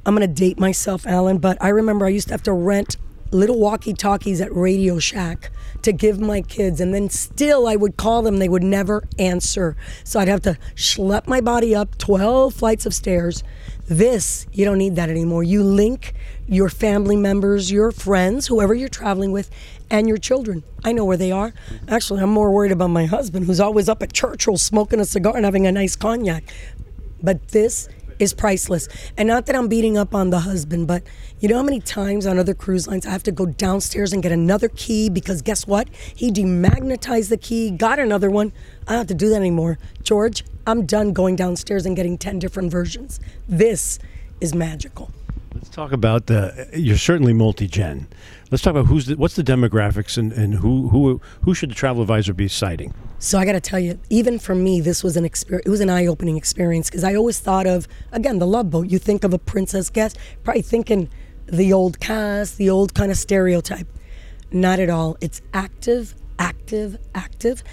I'm 0.06 0.16
going 0.16 0.28
to 0.28 0.34
date 0.34 0.60
myself, 0.60 1.06
Alan, 1.06 1.40
but 1.40 1.58
I 1.60 1.70
remember 1.70 2.06
I 2.06 2.10
used 2.10 2.28
to 2.28 2.34
have 2.34 2.44
to 2.44 2.54
rent 2.54 2.96
little 3.32 3.60
walkie 3.60 3.94
talkies 3.94 4.40
at 4.40 4.56
Radio 4.56 5.00
Shack 5.00 5.52
to 5.82 5.92
give 5.92 6.20
my 6.20 6.42
kids, 6.42 6.80
and 6.80 6.94
then 6.94 7.10
still 7.10 7.68
I 7.68 7.76
would 7.76 7.98
call 7.98 8.22
them, 8.22 8.38
they 8.38 8.48
would 8.48 8.64
never 8.64 9.04
answer. 9.20 9.76
So 10.04 10.20
I'd 10.20 10.28
have 10.28 10.42
to 10.44 10.58
schlep 10.76 11.28
my 11.28 11.42
body 11.42 11.76
up 11.76 11.98
12 11.98 12.54
flights 12.54 12.86
of 12.86 12.94
stairs 12.94 13.44
this, 13.88 14.48
you 14.52 14.66
don't 14.66 14.78
need 14.78 14.96
that 14.96 15.10
anymore. 15.10 15.44
You 15.44 15.64
link 15.64 16.14
your 16.48 16.70
family 16.70 17.16
members, 17.16 17.72
your 17.72 17.92
friends, 17.92 18.48
whoever 18.48 18.74
you're 18.74 18.90
traveling 18.90 19.32
with, 19.32 19.50
and 19.90 20.08
your 20.08 20.18
children. 20.18 20.64
I 20.84 20.92
know 20.92 21.06
where 21.06 21.18
they 21.18 21.32
are. 21.32 21.54
Actually, 21.88 22.22
I'm 22.22 22.32
more 22.32 22.52
worried 22.52 22.72
about 22.72 22.90
my 22.90 23.06
husband, 23.06 23.46
who's 23.46 23.60
always 23.60 23.88
up 23.88 24.02
at 24.02 24.14
Churchill 24.14 24.58
smoking 24.58 25.00
a 25.00 25.06
cigar 25.06 25.36
and 25.36 25.46
having 25.46 25.68
a 25.68 25.72
nice 25.72 25.96
cognac. 25.96 26.44
But 27.22 27.50
this 27.50 27.88
is 28.20 28.34
priceless. 28.34 28.88
And 29.18 29.28
not 29.28 29.46
that 29.46 29.56
I'm 29.56 29.68
beating 29.68 29.98
up 29.98 30.16
on 30.16 30.30
the 30.30 30.40
husband, 30.40 30.88
but 30.88 31.04
you 31.40 31.50
know 31.50 31.58
how 31.58 31.64
many 31.64 31.80
times 31.80 32.26
on 32.26 32.40
other 32.40 32.54
cruise 32.54 32.88
lines 32.88 33.06
I 33.06 33.12
have 33.12 33.24
to 33.24 33.32
go 33.32 33.46
downstairs 33.46 34.14
and 34.14 34.24
get 34.24 34.32
another 34.32 34.70
key 34.70 35.10
because 35.10 35.42
guess 35.42 35.68
what? 35.68 35.90
He 35.90 36.32
demagnetized 36.32 37.30
the 37.30 37.38
key, 37.38 37.72
got 37.72 38.00
another 38.00 38.30
one. 38.30 38.54
I 38.88 38.92
don't 38.92 39.00
have 39.00 39.08
to 39.08 39.14
do 39.14 39.30
that 39.30 39.36
anymore. 39.36 39.78
George, 40.04 40.44
I'm 40.68 40.86
done 40.86 41.14
going 41.14 41.36
downstairs 41.36 41.86
and 41.86 41.96
getting 41.96 42.18
10 42.18 42.40
different 42.40 42.72
versions. 42.72 43.20
This 43.48 44.00
is 44.42 44.56
magical. 44.56 45.12
Let's 45.54 45.70
talk 45.70 45.94
about 45.94 46.26
the. 46.26 46.70
You're 46.74 46.98
certainly 46.98 47.32
multi-gen. 47.34 48.08
Let's 48.52 48.62
talk 48.64 48.72
about 48.72 48.86
who's 48.86 49.08
the, 49.08 49.16
what's 49.16 49.36
the 49.36 49.44
demographics 49.44 50.18
and, 50.18 50.32
and 50.32 50.56
who 50.56 50.90
who 50.90 51.20
who 51.42 51.54
should 51.54 51.72
the 51.72 51.76
travel 51.76 52.02
advisor 52.04 52.34
be 52.34 52.48
citing. 52.48 52.94
So 53.18 53.40
I 53.40 53.46
got 53.46 53.54
to 53.54 53.60
tell 53.60 53.80
you, 53.80 54.00
even 54.10 54.38
for 54.38 54.54
me, 54.54 54.82
this 54.82 55.04
was 55.04 55.18
an 55.18 55.26
experience. 55.26 55.66
It 55.66 55.70
was 55.70 55.82
an 55.82 55.90
eye-opening 55.90 56.38
experience 56.38 56.90
because 56.90 57.04
I 57.04 57.16
always 57.16 57.40
thought 57.40 57.66
of 57.66 57.88
again 58.12 58.40
the 58.40 58.48
Love 58.48 58.70
Boat. 58.70 58.90
You 58.90 59.00
think 59.00 59.24
of 59.24 59.34
a 59.34 59.40
princess 59.40 59.90
guest, 59.90 60.18
probably 60.44 60.62
thinking 60.62 61.10
the 61.48 61.74
old 61.74 62.00
cast, 62.00 62.58
the 62.58 62.70
old 62.70 62.94
kind 62.94 63.12
of 63.12 63.18
stereotype. 63.18 63.88
Not 64.52 64.80
at 64.80 64.90
all. 64.90 65.18
It's 65.22 65.42
active, 65.54 66.16
active, 66.38 66.98
active 67.16 67.64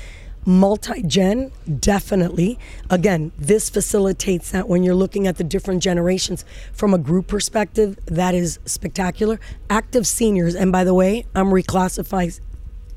multi-gen 0.44 1.52
definitely 1.78 2.58
again 2.90 3.30
this 3.38 3.70
facilitates 3.70 4.50
that 4.50 4.68
when 4.68 4.82
you're 4.82 4.94
looking 4.94 5.26
at 5.26 5.36
the 5.36 5.44
different 5.44 5.80
generations 5.82 6.44
from 6.72 6.92
a 6.92 6.98
group 6.98 7.28
perspective 7.28 7.96
that 8.06 8.34
is 8.34 8.58
spectacular 8.64 9.38
active 9.70 10.06
seniors 10.06 10.54
and 10.54 10.72
by 10.72 10.82
the 10.82 10.94
way 10.94 11.24
i'm 11.34 11.50
reclassifying 11.50 12.40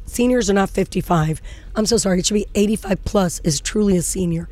seniors 0.07 0.49
are 0.49 0.53
not 0.53 0.69
55 0.71 1.39
i'm 1.75 1.85
so 1.85 1.97
sorry 1.97 2.19
it 2.19 2.25
should 2.25 2.33
be 2.33 2.47
85 2.55 3.05
plus 3.05 3.39
is 3.41 3.61
truly 3.61 3.95
a 3.95 4.01
senior 4.01 4.49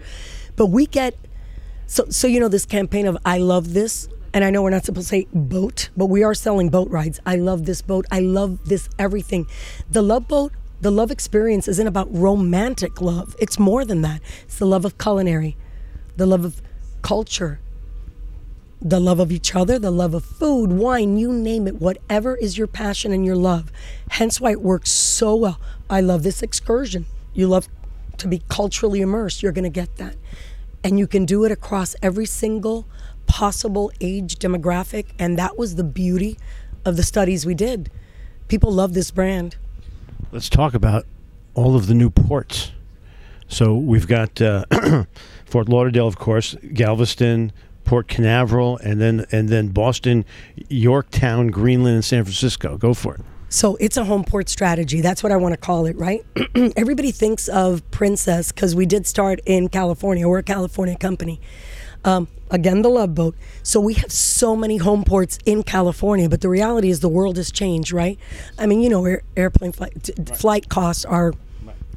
but 0.56 0.68
we 0.68 0.86
get 0.86 1.16
so 1.88 2.06
so 2.10 2.28
you 2.28 2.40
know 2.40 2.48
this 2.48 2.66
campaign 2.66 3.08
of 3.08 3.18
i 3.26 3.40
love 3.40 3.74
this 3.74 4.08
and 4.36 4.44
I 4.44 4.50
know 4.50 4.64
we're 4.64 4.72
not 4.72 4.84
supposed 4.84 5.10
to 5.10 5.16
say 5.16 5.28
boat, 5.32 5.92
but 5.96 6.08
we 6.08 6.24
are 6.24 6.34
selling 6.34 6.70
boat 6.70 6.90
rides. 6.90 7.20
I 7.24 7.36
love 7.36 7.66
this 7.66 7.84
boat. 7.84 8.08
I 8.12 8.20
love 8.20 8.66
this 8.66 8.90
everything. 8.98 9.46
The 9.92 10.02
Love 10.02 10.28
Boat 10.28 10.52
the 10.84 10.92
love 10.92 11.12
experience 11.12 11.70
isn't 11.70 11.88
about 11.88 12.14
romantic 12.14 13.00
love. 13.00 13.38
It's 13.40 13.58
more 13.58 13.86
than 13.86 14.02
that. 14.02 14.22
It's 14.44 14.60
the 14.60 14.66
love 14.66 14.84
of 14.84 14.98
culinary, 14.98 15.56
the 16.18 16.26
love 16.26 16.44
of 16.44 16.62
culture, 17.02 17.62
the 18.82 19.00
love 19.00 19.22
of 19.22 19.32
each 19.32 19.56
other, 19.56 19.80
the 19.80 19.92
love 19.92 20.14
of 20.14 20.26
food, 20.26 20.74
wine, 20.74 21.16
you 21.18 21.32
name 21.32 21.68
it, 21.68 21.76
whatever 21.76 22.36
is 22.36 22.58
your 22.58 22.68
passion 22.68 23.14
and 23.14 23.26
your 23.26 23.38
love. 23.38 23.72
Hence 24.10 24.42
why 24.42 24.52
it 24.52 24.62
works 24.62 24.92
so 24.92 25.36
well. 25.36 25.62
I 25.90 26.02
love 26.02 26.24
this 26.24 26.44
excursion. 26.44 27.06
You 27.34 27.48
love 27.48 27.70
to 28.18 28.28
be 28.28 28.42
culturally 28.50 29.00
immersed, 29.00 29.42
you're 29.42 29.54
going 29.54 29.64
to 29.64 29.70
get 29.70 29.96
that. 29.96 30.18
And 30.84 31.00
you 31.00 31.08
can 31.08 31.24
do 31.24 31.46
it 31.46 31.52
across 31.52 31.96
every 32.02 32.26
single 32.26 32.86
possible 33.26 33.90
age 34.02 34.36
demographic. 34.36 35.06
And 35.18 35.40
that 35.40 35.58
was 35.58 35.76
the 35.76 35.84
beauty 35.86 36.38
of 36.84 36.98
the 36.98 37.04
studies 37.04 37.46
we 37.46 37.56
did. 37.56 37.90
People 38.50 38.74
love 38.74 38.94
this 38.94 39.12
brand. 39.12 39.56
Let's 40.34 40.50
talk 40.50 40.74
about 40.74 41.06
all 41.54 41.76
of 41.76 41.86
the 41.86 41.94
new 41.94 42.10
ports. 42.10 42.72
So 43.48 43.76
we've 43.76 44.08
got 44.08 44.42
uh, 44.42 44.66
Fort 45.46 45.70
Lauderdale, 45.70 46.08
of 46.08 46.18
course, 46.18 46.56
Galveston, 46.74 47.52
Port 47.84 48.08
Canaveral, 48.08 48.78
and 48.78 49.00
then 49.00 49.28
and 49.32 49.50
then 49.50 49.68
Boston, 49.68 50.26
Yorktown, 50.70 51.50
Greenland, 51.50 51.94
and 51.94 52.04
San 52.04 52.24
Francisco. 52.24 52.80
Go 52.80 52.96
for 52.96 53.14
it. 53.14 53.22
So 53.50 53.76
it's 53.76 53.96
a 53.96 54.06
home 54.06 54.24
port 54.24 54.50
strategy. 54.50 55.02
That's 55.02 55.22
what 55.22 55.32
I 55.32 55.36
want 55.36 55.54
to 55.54 55.58
call 55.58 55.86
it, 55.86 55.96
right? 55.98 56.26
Everybody 56.76 57.12
thinks 57.12 57.48
of 57.48 57.88
Princess 57.92 58.52
because 58.52 58.74
we 58.76 58.88
did 58.88 59.06
start 59.06 59.40
in 59.46 59.70
California. 59.70 60.28
We're 60.28 60.40
a 60.40 60.44
California 60.44 60.98
company. 60.98 61.40
Um, 62.04 62.28
again, 62.54 62.84
the 62.84 62.90
Love 62.90 63.14
Boat. 63.14 63.36
So 63.64 63.82
we 63.82 63.96
have 63.96 64.12
so 64.12 64.56
many 64.56 64.78
home 64.78 65.04
ports 65.04 65.38
in 65.46 65.64
California, 65.64 66.30
but 66.30 66.40
the 66.40 66.50
reality 66.50 66.90
is 66.90 67.02
the 67.02 67.10
world 67.10 67.36
has 67.38 67.52
changed, 67.52 67.92
right? 67.92 68.18
I 68.58 68.68
mean, 68.68 68.82
you 68.82 68.90
know, 68.90 69.04
air, 69.06 69.24
airplane 69.36 69.74
flight, 69.74 70.04
t- 70.04 70.14
flight 70.36 70.70
costs 70.70 71.04
are 71.04 71.34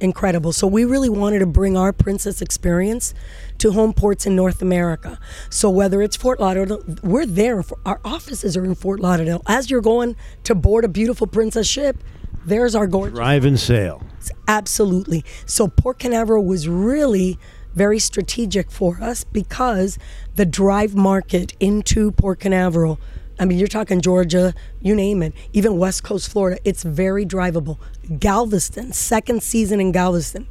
incredible. 0.00 0.52
So 0.52 0.66
we 0.66 0.84
really 0.84 1.08
wanted 1.08 1.38
to 1.40 1.46
bring 1.46 1.76
our 1.76 1.92
princess 1.92 2.42
experience 2.42 3.14
to 3.58 3.72
home 3.72 3.92
ports 3.92 4.26
in 4.26 4.34
North 4.34 4.60
America. 4.60 5.18
So 5.50 5.70
whether 5.70 6.02
it's 6.02 6.16
Fort 6.16 6.40
Lauderdale, 6.40 6.82
we're 7.02 7.26
there. 7.26 7.62
For, 7.62 7.78
our 7.86 8.00
offices 8.04 8.56
are 8.56 8.64
in 8.64 8.74
Fort 8.74 9.00
Lauderdale. 9.00 9.42
As 9.46 9.70
you're 9.70 9.80
going 9.80 10.16
to 10.44 10.54
board 10.54 10.84
a 10.84 10.88
beautiful 10.88 11.26
princess 11.26 11.66
ship, 11.66 12.02
there's 12.44 12.74
our 12.74 12.86
gorgeous. 12.86 13.14
Drive 13.14 13.44
and 13.44 13.58
sail. 13.58 14.02
Absolutely. 14.48 15.24
So 15.46 15.68
Port 15.68 15.98
Canaveral 15.98 16.44
was 16.44 16.68
really 16.68 17.38
very 17.76 17.98
strategic 17.98 18.70
for 18.70 18.98
us 19.02 19.22
because 19.22 19.98
the 20.34 20.46
drive 20.46 20.96
market 20.96 21.54
into 21.60 22.10
Port 22.10 22.40
Canaveral. 22.40 22.98
I 23.38 23.44
mean, 23.44 23.58
you're 23.58 23.68
talking 23.68 24.00
Georgia, 24.00 24.54
you 24.80 24.94
name 24.94 25.22
it, 25.22 25.34
even 25.52 25.76
West 25.76 26.02
Coast 26.02 26.32
Florida. 26.32 26.58
It's 26.64 26.82
very 26.82 27.26
drivable. 27.26 27.78
Galveston, 28.18 28.92
second 28.92 29.42
season 29.42 29.78
in 29.78 29.92
Galveston. 29.92 30.48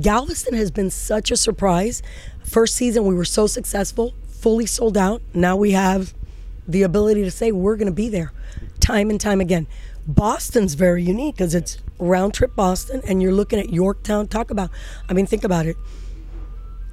Galveston 0.00 0.54
has 0.54 0.70
been 0.70 0.88
such 0.88 1.32
a 1.32 1.36
surprise. 1.36 2.00
First 2.44 2.76
season, 2.76 3.06
we 3.06 3.14
were 3.16 3.24
so 3.24 3.48
successful, 3.48 4.14
fully 4.28 4.66
sold 4.66 4.96
out. 4.96 5.20
Now 5.34 5.56
we 5.56 5.72
have 5.72 6.14
the 6.68 6.84
ability 6.84 7.24
to 7.24 7.30
say 7.30 7.50
we're 7.50 7.76
going 7.76 7.86
to 7.86 7.92
be 7.92 8.08
there 8.08 8.32
time 8.78 9.10
and 9.10 9.20
time 9.20 9.40
again. 9.40 9.66
Boston's 10.06 10.74
very 10.74 11.02
unique 11.02 11.36
because 11.36 11.56
it's 11.56 11.78
round 11.98 12.34
trip 12.34 12.54
Boston, 12.54 13.02
and 13.04 13.20
you're 13.20 13.32
looking 13.32 13.58
at 13.58 13.70
Yorktown. 13.70 14.28
Talk 14.28 14.52
about, 14.52 14.70
I 15.08 15.12
mean, 15.12 15.26
think 15.26 15.42
about 15.42 15.66
it. 15.66 15.76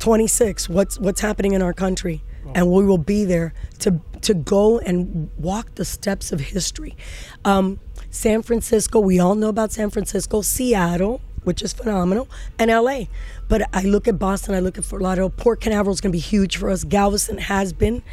26. 0.03 0.67
What's 0.67 0.99
what's 0.99 1.21
happening 1.21 1.53
in 1.53 1.61
our 1.61 1.71
country, 1.71 2.23
and 2.53 2.69
we 2.69 2.83
will 2.83 2.97
be 2.97 3.23
there 3.23 3.53
to 3.79 4.01
to 4.19 4.33
go 4.33 4.79
and 4.79 5.31
walk 5.37 5.75
the 5.75 5.85
steps 5.85 6.33
of 6.33 6.41
history. 6.41 6.97
Um, 7.45 7.79
San 8.09 8.41
Francisco, 8.41 8.99
we 8.99 9.17
all 9.17 9.33
know 9.33 9.47
about 9.47 9.71
San 9.71 9.89
Francisco. 9.89 10.41
Seattle, 10.41 11.21
which 11.45 11.61
is 11.61 11.71
phenomenal, 11.71 12.27
and 12.59 12.69
LA. 12.69 13.05
But 13.47 13.69
I 13.73 13.83
look 13.83 14.09
at 14.09 14.19
Boston, 14.19 14.55
I 14.55 14.59
look 14.59 14.77
at 14.77 14.83
Fort 14.83 15.01
Lauderdale. 15.01 15.29
Port 15.29 15.61
Canaveral 15.61 15.93
is 15.93 16.01
going 16.01 16.11
to 16.11 16.17
be 16.17 16.19
huge 16.19 16.57
for 16.57 16.69
us. 16.69 16.83
Galveston 16.83 17.37
has 17.37 17.71
been. 17.71 18.03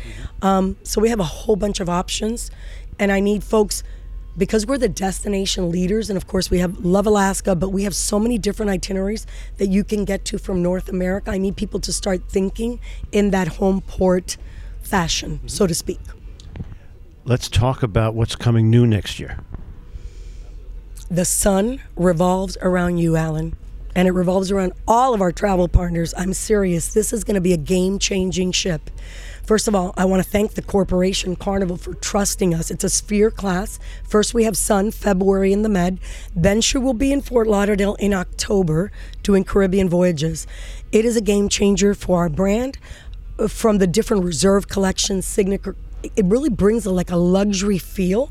Um, 0.43 0.77
so 0.85 1.01
we 1.01 1.09
have 1.09 1.19
a 1.19 1.25
whole 1.25 1.57
bunch 1.57 1.81
of 1.81 1.89
options, 1.89 2.53
and 3.01 3.11
I 3.11 3.19
need 3.19 3.43
folks 3.43 3.83
because 4.37 4.67
we're 4.67 4.79
the 4.79 4.89
destination 4.89 5.71
leaders, 5.71 6.11
and 6.11 6.17
of 6.17 6.27
course 6.27 6.51
we 6.51 6.59
have 6.59 6.85
Love 6.85 7.07
Alaska, 7.07 7.55
but 7.55 7.71
we 7.71 7.85
have 7.85 7.95
so 7.95 8.19
many 8.19 8.39
different 8.39 8.71
itineraries 8.71 9.27
that 9.59 9.69
you 9.69 9.85
can 9.85 10.05
get 10.05 10.25
to 10.27 10.39
from 10.39 10.63
North 10.63 10.89
America. 10.89 11.31
I 11.31 11.39
need 11.39 11.57
people 11.57 11.81
to 11.81 11.93
start 11.93 12.23
thinking 12.29 12.81
in 13.13 13.31
that 13.31 13.49
home 13.49 13.81
port 13.81 14.37
fashion, 14.83 15.39
mm-hmm. 15.39 15.49
so 15.49 15.67
to 15.67 15.75
speak. 15.75 16.01
Let's 17.25 17.49
talk 17.49 17.83
about 17.83 18.15
what's 18.15 18.35
coming 18.37 18.71
new 18.71 18.87
next 18.87 19.21
year. 19.21 19.39
The 21.11 21.25
sun 21.25 21.81
revolves 21.97 22.57
around 22.63 22.99
you, 22.99 23.17
Alan, 23.17 23.57
and 23.95 24.07
it 24.07 24.13
revolves 24.13 24.51
around 24.51 24.73
all 24.87 25.15
of 25.15 25.21
our 25.21 25.33
travel 25.33 25.69
partners. 25.69 26.15
I'm 26.17 26.33
serious. 26.33 26.93
This 26.95 27.13
is 27.13 27.25
going 27.25 27.35
to 27.35 27.41
be 27.41 27.53
a 27.53 27.59
game 27.59 27.99
changing 27.99 28.53
ship. 28.53 28.91
First 29.43 29.67
of 29.67 29.75
all, 29.75 29.93
I 29.97 30.05
want 30.05 30.23
to 30.23 30.29
thank 30.29 30.55
the 30.55 30.63
corporation 30.63 31.35
Carnival 31.35 31.77
for 31.77 31.95
trusting 31.95 32.55
us. 32.55 32.71
It's 32.71 32.85
a 32.85 32.89
sphere 32.89 33.33
class. 33.33 33.81
First, 34.05 34.33
we 34.33 34.45
have 34.45 34.57
Sun, 34.57 34.93
February 34.93 35.53
in 35.53 35.63
the 35.63 35.69
Med. 35.69 35.99
Then 36.37 36.61
she 36.61 36.79
will 36.79 36.95
be 36.95 37.11
in 37.13 37.21
Fort 37.21 37.49
Lauderdale 37.49 37.97
in 37.97 38.15
October 38.15 38.93
doing 39.25 39.43
Caribbean 39.43 39.89
voyages. 39.89 40.47
It 40.93 41.05
is 41.05 41.17
a 41.17 41.21
game 41.21 41.49
changer 41.49 41.95
for 41.95 42.19
our 42.19 42.29
brand 42.29 42.79
uh, 43.39 43.49
from 43.49 43.79
the 43.79 43.89
different 43.89 44.25
reserve 44.25 44.69
collections, 44.69 45.27
signature. 45.27 45.75
It 46.05 46.27
really 46.27 46.49
brings 46.49 46.87
a, 46.87 46.93
like 46.93 47.11
a 47.11 47.17
luxury 47.17 47.79
feel 47.79 48.31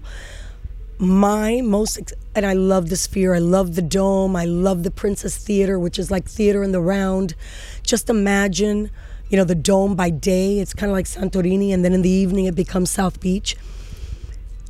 my 1.00 1.62
most 1.62 2.14
and 2.36 2.46
I 2.46 2.54
love 2.54 2.90
the 2.90 2.98
sphere. 2.98 3.34
I 3.34 3.40
love 3.40 3.76
the 3.76 3.82
dome. 3.82 4.36
I 4.36 4.46
love 4.46 4.84
the 4.84 4.92
Princess 4.92 5.38
Theater, 5.38 5.80
which 5.80 5.98
is 5.98 6.12
like 6.12 6.26
theater 6.26 6.62
in 6.62 6.74
the 6.74 6.82
round. 6.82 7.36
Just 7.84 8.10
imagine, 8.10 8.92
you 9.30 9.38
know, 9.38 9.46
the 9.46 9.56
dome 9.56 9.96
by 9.96 10.10
day. 10.10 10.60
It's 10.60 10.74
kind 10.74 10.92
of 10.92 10.94
like 10.94 11.06
Santorini, 11.06 11.74
and 11.74 11.84
then 11.84 11.94
in 11.94 12.02
the 12.02 12.10
evening 12.10 12.46
it 12.46 12.56
becomes 12.56 12.92
South 12.92 13.20
Beach. 13.22 13.56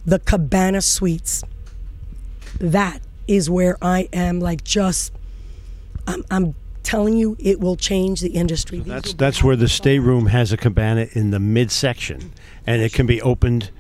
The 0.05 0.19
Cabana 0.19 0.81
Suites. 0.81 1.43
That 2.59 3.01
is 3.27 3.50
where 3.50 3.77
I 3.81 4.07
am. 4.13 4.39
Like 4.39 4.63
just, 4.63 5.12
I'm, 6.07 6.24
I'm 6.29 6.55
telling 6.83 7.17
you, 7.17 7.38
it 7.39 7.59
will 7.59 7.75
change 7.75 8.21
the 8.21 8.29
industry. 8.29 8.79
So 8.79 8.86
that's 8.86 9.13
that's 9.13 9.43
where 9.43 9.55
the 9.55 9.67
stateroom 9.67 10.27
has 10.27 10.51
a 10.51 10.57
cabana 10.57 11.07
in 11.13 11.31
the 11.31 11.39
midsection, 11.39 12.33
and 12.67 12.81
it 12.81 12.93
can 12.93 13.07
be 13.07 13.19
opened 13.21 13.71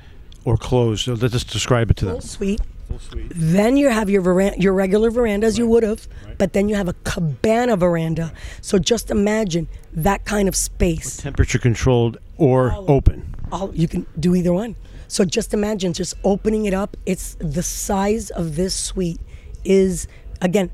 or 0.49 0.57
closed. 0.57 1.05
So 1.05 1.13
let's 1.13 1.33
just 1.33 1.49
describe 1.51 1.91
it 1.91 1.97
to 1.97 2.05
full 2.05 2.13
them. 2.15 2.21
suite. 2.21 2.61
Full 2.87 2.99
suite. 2.99 3.31
Then 3.35 3.77
you 3.77 3.89
have 3.89 4.09
your 4.09 4.21
veran- 4.21 4.59
your 4.59 4.73
regular 4.73 5.11
veranda 5.11 5.45
as 5.45 5.57
you 5.59 5.67
would 5.67 5.83
have, 5.83 6.07
Right. 6.25 6.37
but 6.37 6.53
then 6.53 6.67
you 6.69 6.75
have 6.75 6.87
a 6.87 6.95
cabana 7.03 7.77
veranda. 7.77 8.31
So 8.61 8.79
just 8.79 9.11
imagine 9.11 9.67
that 9.93 10.25
kind 10.25 10.47
of 10.47 10.55
space. 10.55 11.17
Temperature 11.17 11.59
controlled 11.59 12.17
or 12.37 12.73
open. 12.87 13.35
All 13.51 13.71
you 13.73 13.87
can 13.87 14.05
do 14.19 14.33
either 14.35 14.51
one. 14.53 14.75
So 15.07 15.23
just 15.25 15.53
imagine 15.53 15.93
just 15.93 16.15
opening 16.23 16.65
it 16.65 16.73
up. 16.73 16.97
It's 17.05 17.35
the 17.39 17.63
size 17.63 18.29
of 18.31 18.55
this 18.55 18.73
suite 18.73 19.19
is 19.63 20.07
again. 20.41 20.69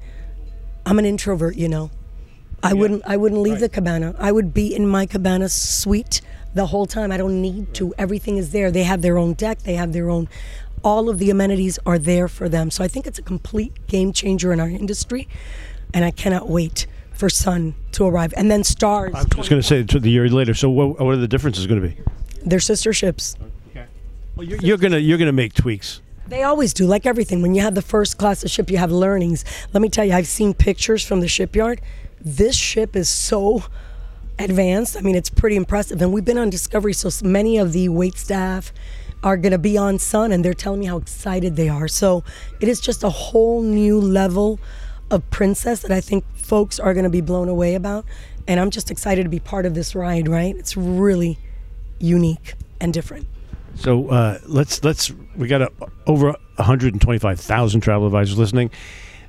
I'm 0.86 1.00
an 1.00 1.06
introvert, 1.06 1.56
you 1.56 1.68
know. 1.68 1.90
I 2.64 2.74
wouldn't 2.74 3.04
I 3.06 3.18
wouldn't 3.18 3.42
leave 3.42 3.60
the 3.60 3.70
cabana. 3.70 4.16
I 4.20 4.32
would 4.32 4.54
be 4.54 4.74
in 4.74 4.88
my 4.88 5.06
cabana 5.06 5.50
suite 5.50 6.22
the 6.56 6.66
whole 6.68 6.88
time. 6.88 7.12
I 7.12 7.18
don't 7.18 7.42
need 7.42 7.74
to. 7.76 7.94
Everything 7.98 8.38
is 8.38 8.52
there. 8.52 8.72
They 8.72 8.84
have 8.84 9.04
their 9.04 9.18
own 9.20 9.34
deck. 9.34 9.60
They 9.60 9.76
have 9.76 9.94
their 9.94 10.10
own. 10.10 10.28
All 10.84 11.10
of 11.10 11.20
the 11.20 11.30
amenities 11.30 11.78
are 11.86 12.00
there 12.00 12.28
for 12.28 12.50
them. 12.50 12.72
So 12.72 12.84
I 12.84 12.88
think 12.88 13.06
it's 13.06 13.20
a 13.20 13.24
complete 13.24 13.74
game 13.88 14.12
changer 14.12 14.52
in 14.52 14.60
our 14.60 14.70
industry, 14.70 15.28
and 15.94 16.04
I 16.04 16.12
cannot 16.12 16.50
wait 16.50 16.88
for 17.12 17.30
Sun 17.30 17.76
to 17.94 18.06
arrive. 18.06 18.34
And 18.36 18.50
then 18.50 18.64
Stars. 18.64 19.14
I 19.14 19.20
was 19.20 19.28
just 19.28 19.50
going 19.50 19.62
to 19.62 19.68
say 19.68 19.84
to 19.84 20.00
the 20.00 20.10
year 20.10 20.28
later. 20.30 20.54
So 20.54 20.70
what, 20.70 21.00
what 21.00 21.14
are 21.14 21.18
the 21.18 21.28
differences 21.28 21.68
going 21.68 21.82
to 21.82 21.88
be? 21.88 21.98
They're 22.44 22.60
sister 22.60 22.94
ships. 22.94 23.36
Well, 24.36 24.46
you're, 24.46 24.60
you're 24.60 24.78
gonna 24.78 24.98
you're 24.98 25.18
gonna 25.18 25.32
make 25.32 25.54
tweaks. 25.54 26.02
They 26.28 26.44
always 26.44 26.74
do, 26.74 26.86
like 26.88 27.06
everything. 27.06 27.42
When 27.42 27.56
you 27.56 27.62
have 27.62 27.76
the 27.76 27.82
first 27.82 28.18
class 28.18 28.44
of 28.44 28.50
ship, 28.50 28.70
you 28.70 28.78
have 28.78 28.92
learnings. 28.92 29.46
Let 29.74 29.82
me 29.82 29.90
tell 29.90 30.04
you, 30.04 30.14
I've 30.14 30.28
seen 30.28 30.54
pictures 30.54 31.06
from 31.06 31.22
the 31.22 31.28
shipyard. 31.28 31.82
This 32.20 32.56
ship 32.56 32.96
is 32.96 33.08
so 33.08 33.64
advanced. 34.40 34.98
I 34.98 35.02
mean, 35.02 35.16
it's 35.16 35.30
pretty 35.30 35.56
impressive. 35.56 36.02
And 36.02 36.14
we've 36.14 36.26
been 36.26 36.38
on 36.38 36.50
Discovery, 36.50 36.94
so 36.94 37.10
many 37.26 37.58
of 37.58 37.74
the 37.74 37.90
wait 37.90 38.18
staff 38.18 38.74
are 39.24 39.38
going 39.38 39.52
to 39.52 39.58
be 39.58 39.78
on 39.78 39.98
Sun, 39.98 40.32
and 40.32 40.46
they're 40.46 40.54
telling 40.54 40.82
me 40.82 40.86
how 40.86 40.98
excited 40.98 41.56
they 41.56 41.70
are. 41.70 41.88
So 41.88 42.24
it 42.60 42.68
is 42.68 42.80
just 42.80 43.04
a 43.04 43.10
whole 43.10 43.62
new 43.62 44.00
level 44.00 44.60
of 45.10 45.28
Princess 45.32 45.82
that 45.82 45.92
I 45.92 46.02
think 46.02 46.24
folks 46.36 46.80
are 46.80 46.94
going 46.94 47.06
to 47.06 47.10
be 47.10 47.22
blown 47.22 47.50
away 47.50 47.76
about. 47.76 48.06
And 48.48 48.60
I'm 48.60 48.70
just 48.70 48.92
excited 48.92 49.24
to 49.24 49.30
be 49.30 49.40
part 49.40 49.66
of 49.66 49.74
this 49.74 49.96
ride, 49.96 50.28
right? 50.28 50.56
It's 50.56 50.78
really 50.78 51.40
unique 52.00 52.54
and 52.80 52.94
different. 52.94 53.26
So 53.76 54.10
uh, 54.10 54.40
let's 54.46 54.84
let's 54.84 55.12
we 55.36 55.48
got 55.48 55.62
a, 55.62 55.72
over 56.08 56.28
125,000 56.28 57.82
travel 57.82 58.08
advisors 58.08 58.38
listening. 58.38 58.72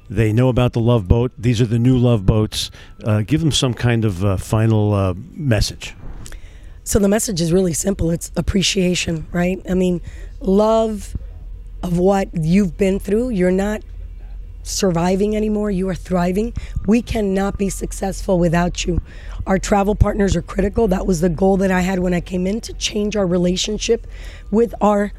They 0.09 0.33
know 0.33 0.49
about 0.49 0.73
the 0.73 0.81
Love 0.81 1.09
Boat. 1.09 1.33
These 1.37 1.61
are 1.61 1.67
the 1.67 1.79
new 1.79 1.97
Love 1.97 2.25
Boats. 2.27 2.71
Uh, 3.05 3.23
give 3.23 3.41
them 3.41 3.53
some 3.53 3.75
kind 3.75 4.05
of 4.05 4.25
uh, 4.25 4.37
final 4.37 4.93
uh, 4.93 5.15
message. 5.33 5.95
So 6.85 6.99
the 7.01 7.09
message 7.09 7.41
is 7.41 7.53
really 7.53 7.73
simple. 7.73 8.11
It's 8.11 8.31
appreciation, 8.37 9.27
right? 9.33 9.61
I 9.69 9.75
mean, 9.75 10.01
love 10.41 11.17
of 11.83 11.99
what 11.99 12.29
you've 12.33 12.79
been 12.79 13.01
through. 13.01 13.31
You're 13.31 13.51
not 13.51 13.83
surviving 14.63 15.37
anymore. 15.37 15.71
You 15.71 15.89
are 15.89 15.95
thriving. 15.95 16.53
We 16.87 17.03
cannot 17.03 17.59
be 17.59 17.71
successful 17.71 18.39
without 18.39 18.85
you. 18.85 19.01
Our 19.47 19.59
travel 19.59 19.95
partners 19.95 20.37
are 20.37 20.43
critical. 20.43 20.89
That 20.89 21.07
was 21.07 21.21
the 21.21 21.29
goal 21.29 21.57
that 21.59 21.71
I 21.71 21.81
had 21.81 22.01
when 22.01 22.15
I 22.15 22.21
came 22.21 22.47
in 22.47 22.61
to 22.63 22.73
change 22.75 23.17
our 23.17 23.27
relationship 23.27 24.07
with 24.51 24.75
our 24.81 25.13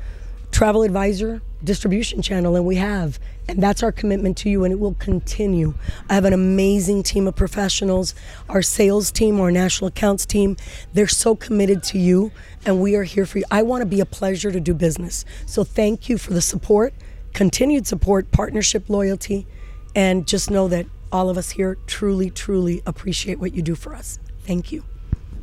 travel 0.51 0.83
advisor 0.83 1.41
distribution 1.63 2.21
channel, 2.21 2.55
and 2.55 2.65
we 2.65 2.75
have. 2.75 3.19
And 3.47 3.61
that's 3.61 3.81
our 3.81 3.91
commitment 3.91 4.37
to 4.37 4.49
you, 4.49 4.63
and 4.63 4.71
it 4.73 4.79
will 4.79 4.95
continue. 4.95 5.73
I 6.09 6.15
have 6.15 6.25
an 6.25 6.33
amazing 6.33 7.03
team 7.03 7.27
of 7.27 7.35
professionals. 7.35 8.13
Our 8.49 8.61
sales 8.61 9.11
team, 9.11 9.39
our 9.39 9.51
national 9.51 9.87
accounts 9.87 10.25
team, 10.25 10.57
they're 10.93 11.07
so 11.07 11.35
committed 11.35 11.83
to 11.83 11.97
you, 11.97 12.31
and 12.65 12.81
we 12.81 12.95
are 12.95 13.03
here 13.03 13.25
for 13.25 13.39
you. 13.39 13.45
I 13.49 13.63
want 13.63 13.81
to 13.81 13.85
be 13.85 13.99
a 13.99 14.05
pleasure 14.05 14.51
to 14.51 14.59
do 14.59 14.73
business. 14.73 15.25
So 15.45 15.63
thank 15.63 16.09
you 16.09 16.17
for 16.17 16.33
the 16.33 16.41
support, 16.41 16.93
continued 17.33 17.87
support, 17.87 18.31
partnership, 18.31 18.89
loyalty, 18.89 19.47
and 19.95 20.27
just 20.27 20.51
know 20.51 20.67
that 20.67 20.85
all 21.11 21.29
of 21.29 21.37
us 21.37 21.51
here 21.51 21.77
truly, 21.87 22.29
truly 22.29 22.81
appreciate 22.85 23.39
what 23.39 23.53
you 23.53 23.61
do 23.61 23.75
for 23.75 23.95
us. 23.95 24.19
Thank 24.41 24.71
you. 24.71 24.83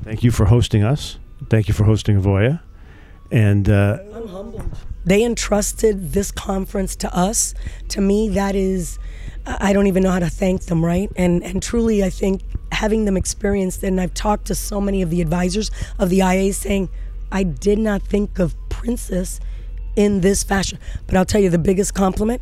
Thank 0.02 0.22
you 0.22 0.30
for 0.30 0.46
hosting 0.46 0.84
us. 0.84 1.18
Thank 1.48 1.68
you 1.68 1.74
for 1.74 1.84
hosting 1.84 2.20
Avoya. 2.20 2.60
And 3.34 3.68
uh, 3.68 3.98
I'm 4.14 4.28
humbled. 4.28 4.78
They 5.04 5.24
entrusted 5.24 6.12
this 6.12 6.30
conference 6.30 6.94
to 6.96 7.12
us. 7.14 7.52
To 7.88 8.00
me, 8.00 8.28
that 8.28 8.54
is, 8.54 9.00
I 9.44 9.72
don't 9.72 9.88
even 9.88 10.04
know 10.04 10.12
how 10.12 10.20
to 10.20 10.30
thank 10.30 10.66
them, 10.66 10.84
right? 10.84 11.10
And 11.16 11.42
and 11.42 11.60
truly, 11.60 12.04
I 12.04 12.10
think 12.10 12.42
having 12.70 13.06
them 13.06 13.16
experienced, 13.16 13.82
and 13.82 14.00
I've 14.00 14.14
talked 14.14 14.46
to 14.46 14.54
so 14.54 14.80
many 14.80 15.02
of 15.02 15.10
the 15.10 15.20
advisors 15.20 15.72
of 15.98 16.10
the 16.10 16.18
IA 16.18 16.52
saying, 16.52 16.90
I 17.32 17.42
did 17.42 17.80
not 17.80 18.02
think 18.02 18.38
of 18.38 18.54
Princess 18.68 19.40
in 19.96 20.20
this 20.20 20.44
fashion. 20.44 20.78
But 21.08 21.16
I'll 21.16 21.24
tell 21.24 21.40
you 21.40 21.50
the 21.50 21.58
biggest 21.58 21.92
compliment. 21.92 22.40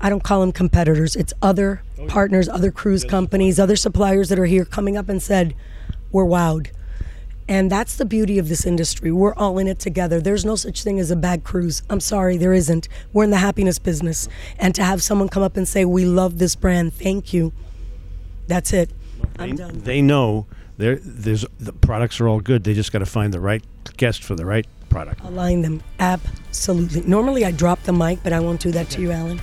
I 0.00 0.08
don't 0.08 0.24
call 0.24 0.40
them 0.40 0.50
competitors. 0.50 1.14
It's 1.14 1.34
other 1.42 1.82
partners, 2.08 2.48
other 2.48 2.70
cruise 2.70 3.04
companies, 3.04 3.60
other 3.60 3.76
suppliers 3.76 4.30
that 4.30 4.38
are 4.38 4.46
here 4.46 4.64
coming 4.64 4.96
up 4.96 5.10
and 5.10 5.22
said, 5.22 5.54
"We're 6.10 6.24
wowed." 6.24 6.70
And 7.50 7.68
that's 7.68 7.96
the 7.96 8.04
beauty 8.04 8.38
of 8.38 8.48
this 8.48 8.64
industry. 8.64 9.10
We're 9.10 9.34
all 9.34 9.58
in 9.58 9.66
it 9.66 9.80
together. 9.80 10.20
There's 10.20 10.44
no 10.44 10.54
such 10.54 10.84
thing 10.84 11.00
as 11.00 11.10
a 11.10 11.16
bad 11.16 11.42
cruise. 11.42 11.82
I'm 11.90 11.98
sorry, 11.98 12.36
there 12.36 12.52
isn't. 12.52 12.88
We're 13.12 13.24
in 13.24 13.30
the 13.30 13.38
happiness 13.38 13.80
business. 13.80 14.28
And 14.56 14.72
to 14.76 14.84
have 14.84 15.02
someone 15.02 15.28
come 15.28 15.42
up 15.42 15.56
and 15.56 15.66
say, 15.66 15.84
We 15.84 16.04
love 16.04 16.38
this 16.38 16.54
brand, 16.54 16.94
thank 16.94 17.32
you. 17.32 17.52
That's 18.46 18.72
it. 18.72 18.92
I'm 19.36 19.50
they, 19.50 19.56
done. 19.56 19.80
they 19.80 20.00
know 20.00 20.46
there 20.78 21.00
there's 21.02 21.44
the 21.58 21.72
products 21.72 22.20
are 22.20 22.28
all 22.28 22.38
good. 22.38 22.62
They 22.62 22.72
just 22.72 22.92
got 22.92 23.00
to 23.00 23.06
find 23.06 23.34
the 23.34 23.40
right 23.40 23.64
guest 23.96 24.22
for 24.22 24.36
the 24.36 24.46
right 24.46 24.66
product. 24.88 25.20
Align 25.24 25.62
them. 25.62 25.82
Absolutely. 25.98 27.00
Normally 27.02 27.44
I 27.44 27.50
drop 27.50 27.82
the 27.82 27.92
mic, 27.92 28.22
but 28.22 28.32
I 28.32 28.38
won't 28.38 28.60
do 28.60 28.70
that 28.70 28.90
to 28.90 29.02
you, 29.02 29.10
Alan. 29.10 29.40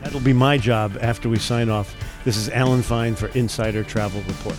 That'll 0.00 0.20
be 0.20 0.32
my 0.32 0.56
job 0.56 0.96
after 1.02 1.28
we 1.28 1.38
sign 1.38 1.68
off. 1.68 1.94
This 2.24 2.38
is 2.38 2.48
Alan 2.48 2.80
Fine 2.80 3.14
for 3.16 3.26
Insider 3.28 3.84
Travel 3.84 4.22
Report. 4.22 4.56